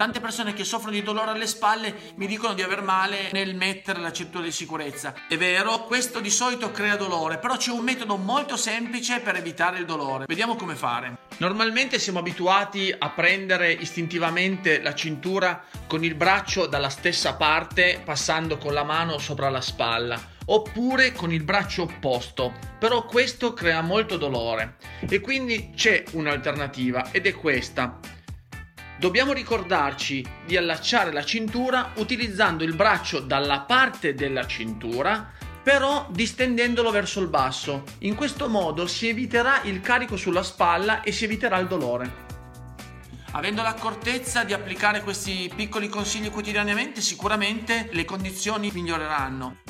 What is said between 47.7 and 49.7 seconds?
le condizioni miglioreranno.